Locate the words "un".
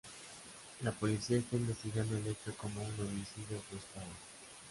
2.81-2.87